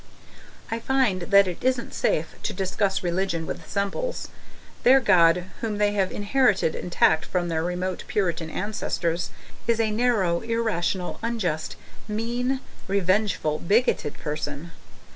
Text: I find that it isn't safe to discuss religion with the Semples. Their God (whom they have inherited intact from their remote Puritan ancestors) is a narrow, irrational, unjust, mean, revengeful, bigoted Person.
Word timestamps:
I 0.71 0.79
find 0.79 1.21
that 1.21 1.47
it 1.47 1.63
isn't 1.63 1.93
safe 1.93 2.33
to 2.41 2.53
discuss 2.53 3.03
religion 3.03 3.45
with 3.45 3.61
the 3.61 3.69
Semples. 3.69 4.29
Their 4.81 4.99
God 4.99 5.43
(whom 5.61 5.77
they 5.77 5.91
have 5.93 6.11
inherited 6.11 6.73
intact 6.73 7.23
from 7.23 7.49
their 7.49 7.61
remote 7.61 8.05
Puritan 8.07 8.49
ancestors) 8.49 9.29
is 9.67 9.79
a 9.79 9.91
narrow, 9.91 10.39
irrational, 10.41 11.19
unjust, 11.21 11.75
mean, 12.07 12.61
revengeful, 12.87 13.59
bigoted 13.59 14.15
Person. 14.15 14.71